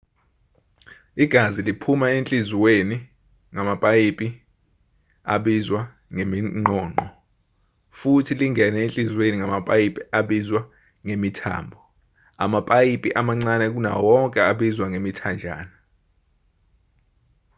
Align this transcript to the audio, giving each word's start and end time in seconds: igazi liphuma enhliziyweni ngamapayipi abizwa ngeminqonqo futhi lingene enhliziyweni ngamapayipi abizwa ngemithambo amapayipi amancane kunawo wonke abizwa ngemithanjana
igazi 1.23 1.59
liphuma 1.67 2.05
enhliziyweni 2.17 2.97
ngamapayipi 3.53 4.27
abizwa 5.33 5.81
ngeminqonqo 6.13 7.05
futhi 7.99 8.33
lingene 8.39 8.77
enhliziyweni 8.85 9.35
ngamapayipi 9.39 10.01
abizwa 10.19 10.61
ngemithambo 11.05 11.79
amapayipi 12.43 13.09
amancane 13.19 13.65
kunawo 13.73 14.01
wonke 14.09 14.39
abizwa 14.51 14.85
ngemithanjana 14.91 15.75